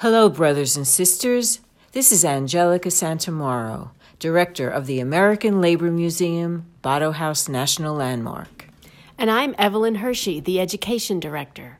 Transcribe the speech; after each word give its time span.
Hello, 0.00 0.28
brothers 0.28 0.76
and 0.76 0.86
sisters. 0.86 1.60
This 1.92 2.12
is 2.12 2.22
Angelica 2.22 2.90
Santomauro, 2.90 3.92
Director 4.18 4.68
of 4.68 4.84
the 4.84 5.00
American 5.00 5.62
Labor 5.62 5.90
Museum, 5.90 6.66
Botto 6.84 7.14
House 7.14 7.48
National 7.48 7.94
Landmark. 7.94 8.68
And 9.16 9.30
I'm 9.30 9.54
Evelyn 9.56 9.94
Hershey, 9.94 10.38
the 10.38 10.60
Education 10.60 11.18
Director. 11.18 11.78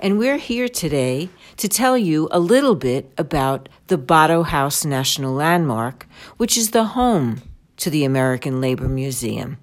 And 0.00 0.18
we're 0.18 0.38
here 0.38 0.66
today 0.66 1.28
to 1.56 1.68
tell 1.68 1.96
you 1.96 2.28
a 2.32 2.40
little 2.40 2.74
bit 2.74 3.12
about 3.16 3.68
the 3.86 3.98
Botto 3.98 4.44
House 4.46 4.84
National 4.84 5.32
Landmark, 5.32 6.08
which 6.38 6.56
is 6.56 6.72
the 6.72 6.86
home 6.86 7.40
to 7.76 7.88
the 7.88 8.02
American 8.02 8.60
Labor 8.60 8.88
Museum. 8.88 9.58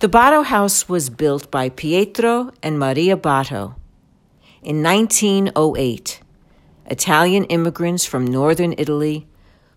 The 0.00 0.10
Botto 0.10 0.44
House 0.44 0.90
was 0.90 1.08
built 1.08 1.50
by 1.50 1.70
Pietro 1.70 2.50
and 2.62 2.78
Maria 2.78 3.16
Botto 3.16 3.76
in 4.62 4.82
1908 4.82 6.20
Italian 6.86 7.44
immigrants 7.44 8.04
from 8.04 8.26
northern 8.26 8.74
Italy 8.78 9.26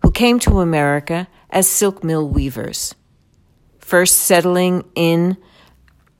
who 0.01 0.11
came 0.11 0.39
to 0.39 0.59
America 0.59 1.27
as 1.49 1.67
silk 1.67 2.03
mill 2.03 2.27
weavers. 2.27 2.95
First 3.79 4.19
settling 4.19 4.83
in 4.95 5.37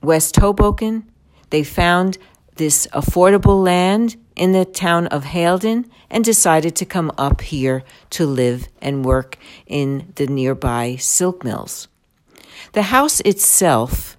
West 0.02 0.36
Hoboken, 0.38 1.10
they 1.50 1.64
found 1.64 2.18
this 2.56 2.88
affordable 2.94 3.64
land 3.64 4.16
in 4.36 4.52
the 4.52 4.66
town 4.66 5.08
of 5.08 5.24
Haledon 5.24 5.90
and 6.10 6.24
decided 6.24 6.76
to 6.76 6.86
come 6.86 7.12
up 7.18 7.42
here 7.42 7.84
to 8.12 8.26
live 8.26 8.68
and 8.82 9.06
work 9.06 9.38
in 9.66 10.12
the 10.16 10.28
nearby 10.28 10.96
silk 10.98 11.44
mills. 11.44 11.88
The 12.74 12.84
house 12.84 13.20
itself 13.22 14.18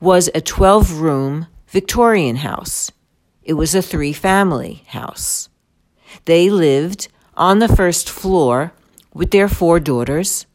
was 0.00 0.28
a 0.34 0.40
12 0.40 1.00
room 1.00 1.46
Victorian 1.68 2.36
house. 2.36 2.90
It 3.42 3.54
was 3.54 3.74
a 3.74 3.82
three 3.82 4.12
family 4.12 4.84
house. 4.88 5.48
They 6.24 6.50
lived 6.50 7.08
on 7.36 7.58
the 7.58 7.68
first 7.68 8.08
floor 8.08 8.72
with 9.12 9.30
their 9.30 9.48
four 9.48 9.80
daughters 9.80 10.46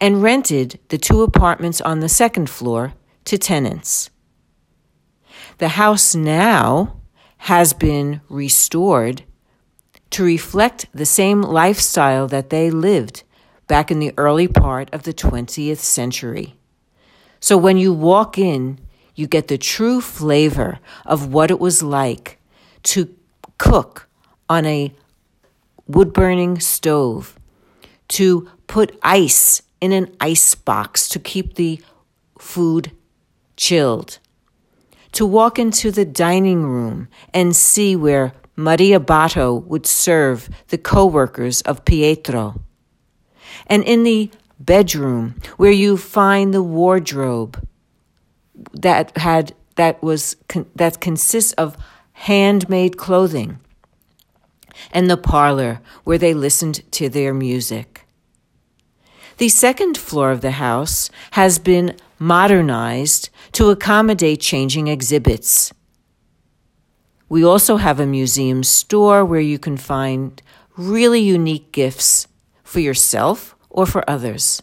and 0.00 0.22
rented 0.22 0.78
the 0.88 0.98
two 0.98 1.22
apartments 1.22 1.80
on 1.80 2.00
the 2.00 2.08
second 2.08 2.48
floor 2.48 2.94
to 3.26 3.36
tenants. 3.36 4.10
The 5.58 5.68
house 5.68 6.14
now 6.14 6.96
has 7.38 7.72
been 7.72 8.20
restored 8.28 9.24
to 10.10 10.24
reflect 10.24 10.86
the 10.92 11.06
same 11.06 11.42
lifestyle 11.42 12.26
that 12.28 12.50
they 12.50 12.70
lived 12.70 13.22
back 13.66 13.90
in 13.90 14.00
the 14.00 14.12
early 14.16 14.48
part 14.48 14.92
of 14.92 15.04
the 15.04 15.14
20th 15.14 15.78
century. 15.78 16.56
So 17.38 17.56
when 17.56 17.76
you 17.76 17.92
walk 17.92 18.36
in, 18.36 18.80
you 19.14 19.26
get 19.26 19.48
the 19.48 19.58
true 19.58 20.00
flavor 20.00 20.80
of 21.06 21.32
what 21.32 21.50
it 21.50 21.60
was 21.60 21.82
like 21.82 22.38
to 22.84 23.14
cook 23.58 24.08
on 24.50 24.66
a 24.66 24.92
wood 25.86 26.12
burning 26.12 26.60
stove, 26.60 27.38
to 28.08 28.50
put 28.66 28.98
ice 29.02 29.62
in 29.80 29.92
an 29.92 30.14
ice 30.20 30.54
box 30.54 31.08
to 31.08 31.18
keep 31.18 31.54
the 31.54 31.80
food 32.38 32.90
chilled, 33.56 34.18
to 35.12 35.24
walk 35.24 35.58
into 35.58 35.90
the 35.90 36.04
dining 36.04 36.64
room 36.64 37.08
and 37.32 37.56
see 37.56 37.96
where 37.96 38.32
Maria 38.56 39.00
Botto 39.00 39.64
would 39.66 39.86
serve 39.86 40.50
the 40.68 40.78
co-workers 40.78 41.62
of 41.62 41.84
Pietro. 41.84 42.60
And 43.66 43.84
in 43.84 44.02
the 44.02 44.30
bedroom 44.58 45.36
where 45.56 45.70
you 45.70 45.96
find 45.96 46.52
the 46.52 46.62
wardrobe 46.62 47.66
that 48.74 49.16
had 49.16 49.54
that 49.76 50.02
was 50.02 50.36
that 50.76 51.00
consists 51.00 51.52
of 51.52 51.76
handmade 52.12 52.98
clothing 52.98 53.58
and 54.92 55.10
the 55.10 55.16
parlor 55.16 55.80
where 56.04 56.18
they 56.18 56.34
listened 56.34 56.90
to 56.92 57.08
their 57.08 57.34
music. 57.34 58.06
The 59.38 59.48
second 59.48 59.96
floor 59.96 60.30
of 60.30 60.42
the 60.42 60.52
house 60.52 61.10
has 61.32 61.58
been 61.58 61.96
modernized 62.18 63.30
to 63.52 63.70
accommodate 63.70 64.40
changing 64.40 64.88
exhibits. 64.88 65.72
We 67.28 67.44
also 67.44 67.76
have 67.76 68.00
a 68.00 68.06
museum 68.06 68.62
store 68.62 69.24
where 69.24 69.40
you 69.40 69.58
can 69.58 69.76
find 69.76 70.42
really 70.76 71.20
unique 71.20 71.72
gifts 71.72 72.26
for 72.62 72.80
yourself 72.80 73.56
or 73.70 73.86
for 73.86 74.08
others. 74.08 74.62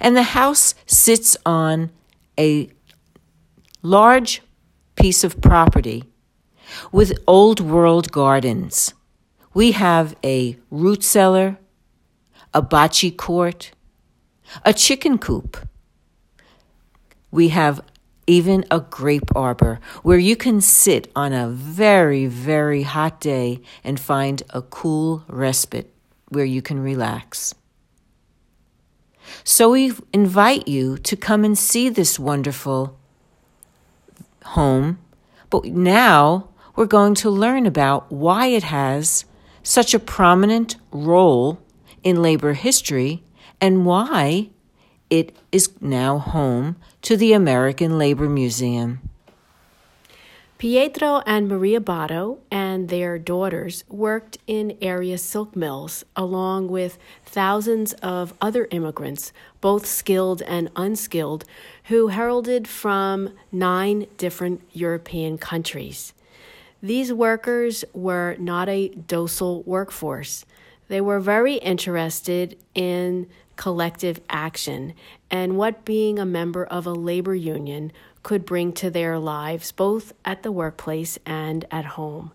And 0.00 0.16
the 0.16 0.22
house 0.22 0.74
sits 0.86 1.36
on 1.44 1.90
a 2.38 2.70
large 3.82 4.42
piece 4.94 5.24
of 5.24 5.40
property 5.40 6.04
with 6.92 7.18
old 7.26 7.60
world 7.60 8.12
gardens. 8.12 8.94
We 9.58 9.72
have 9.72 10.14
a 10.22 10.56
root 10.70 11.02
cellar, 11.02 11.58
a 12.54 12.62
bocce 12.62 13.16
court, 13.16 13.72
a 14.64 14.72
chicken 14.72 15.18
coop. 15.18 15.56
We 17.32 17.48
have 17.48 17.80
even 18.28 18.64
a 18.70 18.78
grape 18.78 19.34
arbor 19.34 19.80
where 20.04 20.16
you 20.16 20.36
can 20.36 20.60
sit 20.60 21.10
on 21.16 21.32
a 21.32 21.48
very, 21.48 22.26
very 22.26 22.84
hot 22.84 23.20
day 23.20 23.60
and 23.82 23.98
find 23.98 24.44
a 24.50 24.62
cool 24.62 25.24
respite 25.26 25.92
where 26.28 26.44
you 26.44 26.62
can 26.62 26.78
relax. 26.78 27.52
So 29.42 29.70
we 29.70 29.92
invite 30.12 30.68
you 30.68 30.98
to 30.98 31.16
come 31.16 31.42
and 31.42 31.58
see 31.58 31.88
this 31.88 32.16
wonderful 32.16 32.96
home, 34.44 35.00
but 35.50 35.64
now 35.64 36.50
we're 36.76 36.86
going 36.86 37.16
to 37.16 37.28
learn 37.28 37.66
about 37.66 38.12
why 38.12 38.46
it 38.46 38.62
has 38.62 39.24
such 39.68 39.92
a 39.92 39.98
prominent 39.98 40.76
role 40.90 41.58
in 42.02 42.22
labor 42.22 42.54
history 42.54 43.22
and 43.60 43.84
why 43.84 44.48
it 45.10 45.36
is 45.52 45.68
now 45.78 46.16
home 46.16 46.74
to 47.02 47.18
the 47.18 47.34
American 47.34 47.98
Labor 47.98 48.30
Museum. 48.30 48.98
Pietro 50.56 51.22
and 51.26 51.48
Maria 51.48 51.80
Botto 51.80 52.38
and 52.50 52.88
their 52.88 53.18
daughters 53.18 53.84
worked 53.88 54.38
in 54.46 54.74
area 54.80 55.18
silk 55.18 55.54
mills 55.54 56.02
along 56.16 56.68
with 56.68 56.98
thousands 57.26 57.92
of 57.92 58.32
other 58.40 58.68
immigrants, 58.70 59.34
both 59.60 59.84
skilled 59.84 60.40
and 60.42 60.70
unskilled, 60.76 61.44
who 61.84 62.08
heralded 62.08 62.66
from 62.66 63.34
nine 63.52 64.06
different 64.16 64.62
European 64.72 65.36
countries. 65.36 66.14
These 66.82 67.12
workers 67.12 67.84
were 67.92 68.36
not 68.38 68.68
a 68.68 68.88
docile 68.88 69.62
workforce. 69.64 70.44
They 70.88 71.00
were 71.00 71.20
very 71.20 71.54
interested 71.54 72.56
in 72.74 73.28
collective 73.56 74.20
action 74.30 74.94
and 75.30 75.56
what 75.56 75.84
being 75.84 76.18
a 76.18 76.24
member 76.24 76.64
of 76.64 76.86
a 76.86 76.92
labor 76.92 77.34
union 77.34 77.92
could 78.22 78.46
bring 78.46 78.72
to 78.72 78.90
their 78.90 79.18
lives, 79.18 79.72
both 79.72 80.12
at 80.24 80.42
the 80.42 80.52
workplace 80.52 81.18
and 81.26 81.64
at 81.70 81.84
home. 81.84 82.32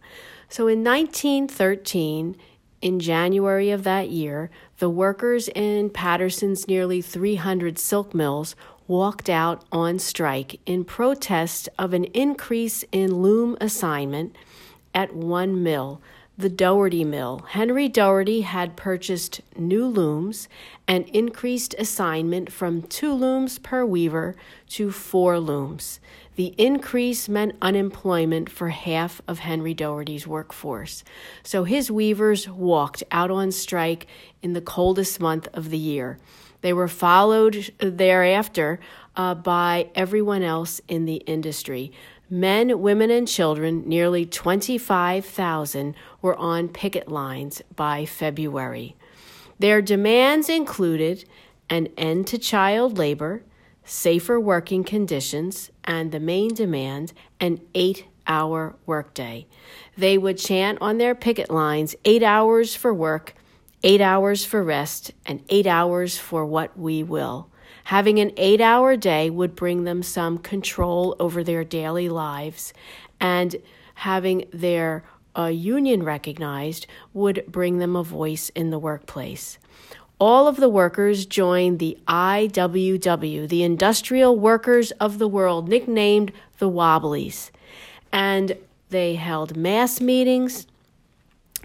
So 0.50 0.68
in 0.68 0.84
1913, 0.84 2.36
in 2.82 3.00
January 3.00 3.72
of 3.72 3.86
that 3.86 4.10
year, 4.10 4.50
the 4.80 4.90
workers 4.90 5.48
in 5.56 5.90
Paterson's 5.90 6.68
nearly 6.68 7.02
300 7.02 7.80
silk 7.80 8.14
mills 8.14 8.56
walked 8.88 9.30
out 9.30 9.64
on 9.72 10.00
strike 10.00 10.60
in 10.66 10.84
protest 10.84 11.70
of 11.80 11.94
an 11.94 12.06
increase 12.06 12.84
in 12.92 13.22
loom 13.22 13.58
assignment 13.62 14.36
at 14.94 15.16
one 15.16 15.64
mill, 15.64 16.02
the 16.38 16.50
Doherty 16.50 17.04
Mill. 17.04 17.46
Henry 17.50 17.88
Doherty 17.88 18.42
had 18.42 18.76
purchased 18.76 19.42
new 19.56 19.86
looms 19.86 20.48
and 20.88 21.08
increased 21.10 21.76
assignment 21.78 22.52
from 22.52 22.82
two 22.82 23.14
looms 23.14 23.60
per 23.60 23.86
weaver 23.86 24.36
to 24.70 24.92
four 24.92 25.40
looms. 25.40 26.00
The 26.36 26.56
increase 26.58 27.30
meant 27.30 27.56
unemployment 27.62 28.50
for 28.50 28.70
half 28.70 29.22
of 29.28 29.40
Henry 29.40 29.76
Doherty's 29.76 30.26
workforce. 30.26 31.04
So 31.44 31.66
his 31.66 31.92
weavers 31.92 32.50
walked 32.50 33.04
out 33.12 33.30
on 33.30 33.52
strike 33.52 34.08
in 34.42 34.54
the 34.54 34.62
coldest 34.62 35.20
month 35.20 35.48
of 35.54 35.70
the 35.70 35.78
year. 35.78 36.18
They 36.62 36.74
were 36.74 36.88
followed 36.88 37.72
thereafter 37.78 38.80
uh, 39.16 39.36
by 39.36 39.90
everyone 39.94 40.42
else 40.42 40.82
in 40.88 41.06
the 41.06 41.18
industry. 41.18 41.92
Men, 42.34 42.82
women, 42.82 43.12
and 43.12 43.28
children, 43.28 43.88
nearly 43.88 44.26
25,000, 44.26 45.94
were 46.20 46.36
on 46.36 46.68
picket 46.68 47.08
lines 47.08 47.62
by 47.76 48.08
February. 48.08 48.96
Their 49.60 49.84
demands 49.84 50.50
included 50.50 51.26
an 51.70 51.90
end 51.96 52.26
to 52.26 52.40
child 52.40 52.98
labor, 52.98 53.44
safer 53.84 54.40
working 54.40 54.84
conditions, 54.84 55.70
and 55.84 56.12
the 56.12 56.20
main 56.20 56.56
demand, 56.56 57.14
an 57.40 57.62
eight 57.76 58.08
hour 58.26 58.78
workday. 58.88 59.46
They 59.96 60.18
would 60.18 60.40
chant 60.40 60.80
on 60.82 60.98
their 60.98 61.14
picket 61.14 61.52
lines 61.52 61.96
eight 62.04 62.24
hours 62.24 62.76
for 62.76 62.92
work, 62.92 63.36
eight 63.84 64.02
hours 64.02 64.44
for 64.44 64.64
rest, 64.64 65.12
and 65.28 65.44
eight 65.50 65.68
hours 65.68 66.18
for 66.18 66.48
what 66.48 66.76
we 66.76 67.04
will. 67.04 67.52
Having 67.86 68.20
an 68.20 68.32
eight 68.38 68.62
hour 68.62 68.96
day 68.96 69.30
would 69.30 69.56
bring 69.56 69.84
them 69.84 70.04
some 70.04 70.38
control 70.38 71.16
over 71.20 71.44
their 71.44 71.64
daily 71.64 72.10
lives, 72.10 72.74
and 73.20 73.56
having 73.96 74.46
their 74.52 75.04
a 75.36 75.52
union 75.52 76.04
recognized 76.04 76.86
would 77.14 77.44
bring 77.48 77.80
them 77.80 77.96
a 77.96 78.04
voice 78.04 78.50
in 78.50 78.70
the 78.70 78.80
workplace. 78.80 79.58
All 80.20 80.48
of 80.48 80.58
the 80.58 80.70
workers 80.70 81.26
joined 81.26 81.80
the 81.80 81.98
IWW, 82.08 83.50
the 83.50 83.64
Industrial 83.64 84.38
Workers 84.38 84.92
of 84.92 85.18
the 85.18 85.28
World, 85.28 85.68
nicknamed 85.68 86.32
the 86.60 86.70
Wobblies. 86.70 87.52
And 88.12 88.58
they 88.90 89.16
held 89.16 89.58
mass 89.58 90.00
meetings, 90.00 90.68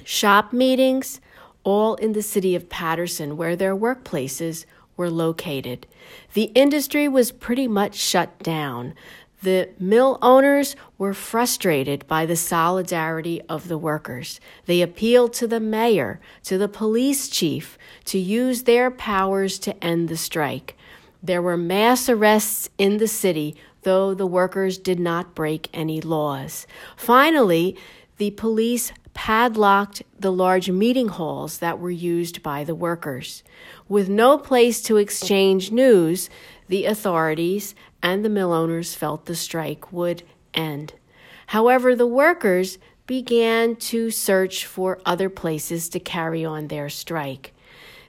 shop 0.02 0.52
meetings, 0.52 1.20
all 1.62 1.94
in 1.96 2.14
the 2.14 2.22
city 2.22 2.54
of 2.54 2.70
Paterson, 2.70 3.36
where 3.36 3.54
their 3.54 3.76
workplaces 3.76 4.64
were 4.98 5.08
located. 5.10 5.86
The 6.34 6.50
industry 6.54 7.08
was 7.08 7.32
pretty 7.32 7.66
much 7.66 7.94
shut 7.94 8.38
down. 8.40 8.92
The 9.40 9.70
mill 9.78 10.18
owners 10.20 10.74
were 10.98 11.14
frustrated 11.14 12.06
by 12.08 12.26
the 12.26 12.36
solidarity 12.36 13.40
of 13.48 13.68
the 13.68 13.78
workers. 13.78 14.40
They 14.66 14.82
appealed 14.82 15.32
to 15.34 15.46
the 15.46 15.60
mayor, 15.60 16.20
to 16.42 16.58
the 16.58 16.68
police 16.68 17.28
chief, 17.28 17.78
to 18.06 18.18
use 18.18 18.64
their 18.64 18.90
powers 18.90 19.60
to 19.60 19.82
end 19.82 20.08
the 20.08 20.16
strike. 20.16 20.76
There 21.22 21.40
were 21.40 21.56
mass 21.56 22.08
arrests 22.08 22.68
in 22.78 22.98
the 22.98 23.08
city, 23.08 23.56
though 23.82 24.12
the 24.12 24.26
workers 24.26 24.76
did 24.76 24.98
not 24.98 25.36
break 25.36 25.68
any 25.72 26.00
laws. 26.00 26.66
Finally, 26.96 27.76
the 28.16 28.32
police 28.32 28.92
padlocked 29.18 30.00
the 30.16 30.30
large 30.30 30.70
meeting 30.70 31.08
halls 31.08 31.58
that 31.58 31.80
were 31.80 31.90
used 31.90 32.40
by 32.40 32.62
the 32.62 32.74
workers. 32.74 33.42
With 33.88 34.08
no 34.08 34.38
place 34.38 34.80
to 34.82 34.96
exchange 34.96 35.72
news, 35.72 36.30
the 36.68 36.84
authorities 36.84 37.74
and 38.00 38.24
the 38.24 38.28
mill 38.28 38.52
owners 38.52 38.94
felt 38.94 39.26
the 39.26 39.34
strike 39.34 39.92
would 39.92 40.22
end. 40.54 40.94
However, 41.48 41.96
the 41.96 42.06
workers 42.06 42.78
began 43.08 43.74
to 43.90 44.12
search 44.12 44.64
for 44.64 45.00
other 45.04 45.28
places 45.28 45.88
to 45.88 45.98
carry 45.98 46.44
on 46.44 46.68
their 46.68 46.88
strike. 46.88 47.52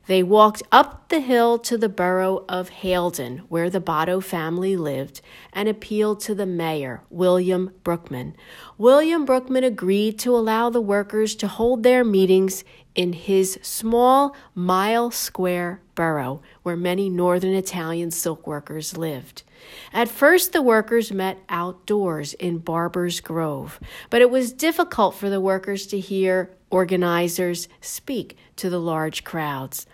They 0.10 0.24
walked 0.24 0.64
up 0.72 1.10
the 1.10 1.20
hill 1.20 1.60
to 1.60 1.78
the 1.78 1.88
borough 1.88 2.44
of 2.50 2.72
Haledon, 2.82 3.42
where 3.48 3.70
the 3.70 3.80
Botto 3.80 4.24
family 4.24 4.76
lived, 4.76 5.22
and 5.54 5.70
appealed 5.70 6.20
to 6.22 6.34
the 6.34 6.48
mayor, 6.48 7.04
William 7.12 7.70
Brueckmann. 7.84 8.34
William 8.80 9.24
Brueckmann 9.24 9.64
agreed 9.64 10.18
to 10.18 10.36
allow 10.36 10.72
the 10.72 10.82
workers 10.82 11.36
to 11.36 11.48
hold 11.48 11.84
their 11.84 12.04
meetings 12.04 12.64
in 12.96 13.14
his 13.14 13.60
small 13.62 14.36
mile 14.56 15.12
square 15.12 15.80
borough, 15.94 16.42
where 16.64 16.76
many 16.76 17.08
northern 17.08 17.54
Italian 17.54 18.10
silk 18.10 18.48
workers 18.48 18.98
lived. 18.98 19.44
At 19.94 20.10
first, 20.10 20.54
the 20.54 20.64
workers 20.64 21.12
met 21.12 21.38
outdoors 21.50 22.34
in 22.34 22.58
Barber's 22.58 23.20
Grove, 23.20 23.80
but 24.10 24.24
it 24.24 24.32
was 24.32 24.54
difficult 24.54 25.14
for 25.14 25.30
the 25.30 25.40
workers 25.40 25.86
to 25.86 26.00
hear 26.00 26.50
organizers 26.72 27.68
speak 27.80 28.38
to 28.56 28.72
the 28.72 28.80
large 28.80 29.24
crowds. 29.24 29.86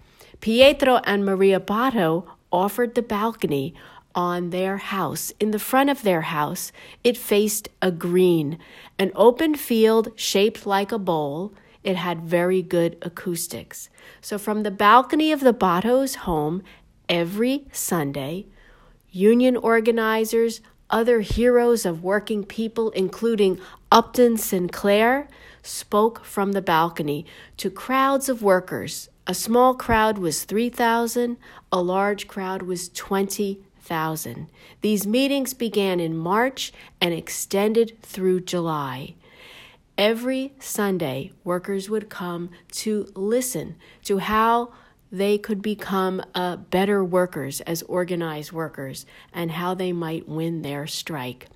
Pietro 0.41 1.01
and 1.03 1.25
Maria 1.25 1.59
Botto 1.59 2.25
offered 2.51 2.95
the 2.95 3.01
balcony 3.01 3.73
on 4.13 4.49
their 4.49 4.77
house. 4.77 5.33
In 5.39 5.51
the 5.51 5.59
front 5.59 5.89
of 5.89 6.03
their 6.03 6.21
house, 6.21 6.71
it 7.03 7.17
faced 7.17 7.69
a 7.81 7.91
green, 7.91 8.57
an 8.97 9.11
open 9.15 9.55
field 9.55 10.09
shaped 10.15 10.65
like 10.65 10.91
a 10.91 10.97
bowl. 10.97 11.53
It 11.83 11.97
had 11.97 12.21
very 12.21 12.61
good 12.61 12.97
acoustics. 13.01 13.89
So, 14.21 14.37
from 14.37 14.63
the 14.63 14.71
balcony 14.71 15.31
of 15.31 15.41
the 15.41 15.53
Botto's 15.53 16.15
home, 16.15 16.63
every 17.07 17.67
Sunday, 17.71 18.47
union 19.11 19.55
organizers, 19.55 20.61
other 20.89 21.19
heroes 21.21 21.85
of 21.85 22.03
working 22.03 22.43
people, 22.43 22.89
including 22.91 23.59
Upton 23.91 24.37
Sinclair, 24.37 25.27
spoke 25.61 26.23
from 26.23 26.53
the 26.53 26.61
balcony 26.61 27.25
to 27.57 27.69
crowds 27.69 28.29
of 28.29 28.41
workers 28.41 29.09
a 29.27 29.33
small 29.33 29.73
crowd 29.73 30.17
was 30.17 30.43
3,000, 30.43 31.37
a 31.71 31.81
large 31.81 32.27
crowd 32.27 32.61
was 32.61 32.89
20,000. 32.89 34.47
These 34.81 35.07
meetings 35.07 35.53
began 35.53 35.99
in 35.99 36.15
March 36.15 36.71
and 37.01 37.13
extended 37.13 37.99
through 38.01 38.41
July. 38.41 39.15
Every 39.97 40.53
Sunday, 40.59 41.31
workers 41.43 41.89
would 41.89 42.09
come 42.09 42.49
to 42.73 43.11
listen 43.15 43.75
to 44.03 44.19
how 44.19 44.73
they 45.11 45.37
could 45.37 45.61
become 45.61 46.21
uh, 46.35 46.57
better 46.57 47.03
workers 47.03 47.61
as 47.61 47.81
organized 47.83 48.51
workers 48.51 49.05
and 49.33 49.51
how 49.51 49.73
they 49.73 49.93
might 49.93 50.27
win 50.27 50.61
their 50.61 50.85
strike. 50.85 51.47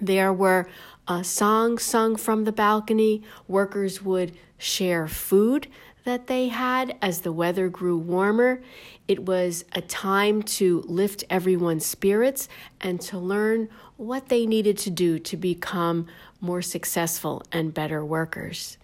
There 0.00 0.32
were 0.32 0.68
uh, 1.08 1.22
songs 1.22 1.84
sung 1.84 2.16
from 2.16 2.44
the 2.44 2.52
balcony. 2.52 3.22
Workers 3.46 4.02
would 4.02 4.36
share 4.58 5.06
food 5.06 5.68
that 6.06 6.28
they 6.28 6.46
had 6.48 6.96
as 7.02 7.20
the 7.20 7.32
weather 7.32 7.68
grew 7.68 7.98
warmer. 7.98 8.62
It 9.08 9.24
was 9.24 9.64
a 9.72 9.80
time 9.80 10.40
to 10.44 10.82
lift 10.86 11.24
everyone's 11.28 11.84
spirits 11.84 12.48
and 12.80 13.00
to 13.02 13.18
learn 13.18 13.68
what 13.96 14.28
they 14.28 14.46
needed 14.46 14.78
to 14.78 14.90
do 14.90 15.18
to 15.18 15.36
become 15.36 16.06
more 16.40 16.62
successful 16.62 17.42
and 17.50 17.74
better 17.74 18.04
workers. 18.04 18.78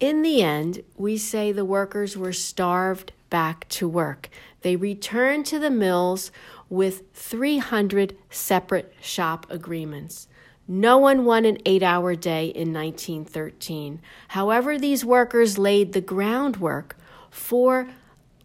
In 0.00 0.22
the 0.22 0.42
end, 0.42 0.82
we 0.96 1.16
say 1.16 1.52
the 1.52 1.64
workers 1.64 2.16
were 2.16 2.32
starved 2.32 3.12
back 3.30 3.68
to 3.68 3.88
work. 3.88 4.28
They 4.62 4.74
returned 4.74 5.46
to 5.46 5.60
the 5.60 5.70
mills 5.70 6.32
with 6.68 7.02
300 7.14 8.16
separate 8.30 8.92
shop 9.00 9.46
agreements. 9.48 10.26
No 10.70 10.98
one 10.98 11.24
won 11.24 11.46
an 11.46 11.56
eight 11.64 11.82
hour 11.82 12.14
day 12.14 12.48
in 12.48 12.74
1913. 12.74 14.02
However, 14.28 14.78
these 14.78 15.02
workers 15.02 15.56
laid 15.56 15.94
the 15.94 16.02
groundwork 16.02 16.96
for 17.30 17.88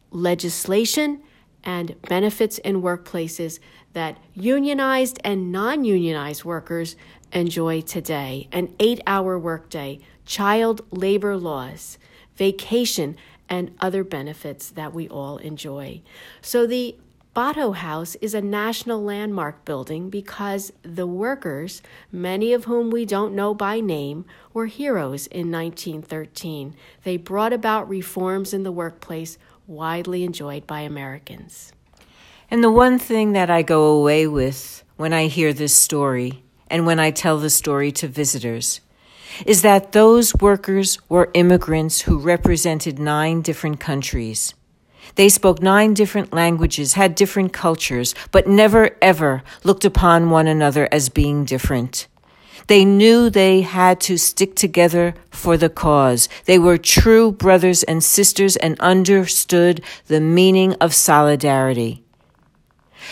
legislation 0.09 1.21
and 1.65 2.01
benefits 2.03 2.57
in 2.59 2.81
workplaces 2.81 3.59
that 3.91 4.17
unionized 4.33 5.19
and 5.25 5.51
non 5.51 5.83
unionized 5.83 6.45
workers 6.45 6.95
enjoy 7.33 7.81
today 7.81 8.47
an 8.51 8.73
eight 8.79 9.01
hour 9.05 9.37
workday, 9.37 9.99
child 10.25 10.81
labor 10.91 11.35
laws, 11.35 11.97
vacation, 12.35 13.17
and 13.49 13.75
other 13.81 14.03
benefits 14.03 14.69
that 14.71 14.93
we 14.93 15.09
all 15.09 15.37
enjoy. 15.37 16.01
So 16.41 16.65
the 16.65 16.95
Botto 17.35 17.75
House 17.75 18.13
is 18.21 18.35
a 18.35 18.41
national 18.41 19.03
landmark 19.03 19.65
building 19.65 20.11
because 20.11 20.71
the 20.83 21.07
workers, 21.07 21.81
many 22.11 22.53
of 22.53 22.65
whom 22.65 22.91
we 22.91 23.05
don't 23.05 23.33
know 23.33 23.55
by 23.55 23.79
name, 23.79 24.25
were 24.53 24.67
heroes 24.67 25.25
in 25.25 25.51
1913. 25.51 26.75
They 27.03 27.17
brought 27.17 27.51
about 27.51 27.89
reforms 27.89 28.53
in 28.53 28.61
the 28.61 28.71
workplace 28.71 29.39
widely 29.65 30.23
enjoyed 30.23 30.67
by 30.67 30.81
Americans. 30.81 31.73
And 32.51 32.63
the 32.63 32.71
one 32.71 32.99
thing 32.99 33.31
that 33.31 33.49
I 33.49 33.63
go 33.63 33.85
away 33.85 34.27
with 34.27 34.83
when 34.97 35.11
I 35.11 35.25
hear 35.25 35.53
this 35.53 35.73
story 35.73 36.43
and 36.67 36.85
when 36.85 36.99
I 36.99 37.09
tell 37.09 37.39
the 37.39 37.49
story 37.49 37.91
to 37.93 38.07
visitors 38.07 38.79
is 39.43 39.63
that 39.63 39.93
those 39.93 40.35
workers 40.35 40.99
were 41.09 41.31
immigrants 41.33 42.01
who 42.01 42.19
represented 42.19 42.99
nine 42.99 43.41
different 43.41 43.79
countries. 43.79 44.53
They 45.15 45.29
spoke 45.29 45.61
nine 45.61 45.93
different 45.93 46.33
languages, 46.33 46.93
had 46.93 47.15
different 47.15 47.53
cultures, 47.53 48.15
but 48.31 48.47
never 48.47 48.97
ever 49.01 49.43
looked 49.63 49.85
upon 49.85 50.29
one 50.29 50.47
another 50.47 50.87
as 50.91 51.09
being 51.09 51.45
different. 51.45 52.07
They 52.67 52.85
knew 52.85 53.29
they 53.29 53.61
had 53.61 53.99
to 54.01 54.17
stick 54.17 54.55
together 54.55 55.15
for 55.29 55.57
the 55.57 55.69
cause. 55.69 56.29
They 56.45 56.57
were 56.57 56.77
true 56.77 57.31
brothers 57.31 57.83
and 57.83 58.03
sisters 58.03 58.55
and 58.55 58.79
understood 58.79 59.83
the 60.07 60.21
meaning 60.21 60.73
of 60.75 60.93
solidarity. 60.93 62.03